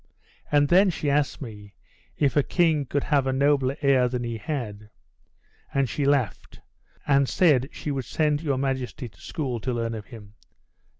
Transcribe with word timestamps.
And 0.51 0.67
then 0.67 0.89
she 0.89 1.11
asked 1.11 1.43
me, 1.43 1.75
if 2.17 2.35
a 2.35 2.41
king 2.41 2.87
could 2.87 3.03
have 3.03 3.27
a 3.27 3.31
nobler 3.31 3.77
air 3.83 4.07
than 4.09 4.23
he 4.23 4.37
had; 4.39 4.89
and 5.75 5.87
she 5.87 6.05
laughed, 6.05 6.59
and 7.05 7.29
said 7.29 7.69
she 7.71 7.91
would 7.91 8.05
send 8.05 8.41
your 8.41 8.57
majesty 8.57 9.07
to 9.07 9.21
school 9.21 9.59
to 9.59 9.71
learn 9.71 9.93
of 9.93 10.05
him." 10.07 10.33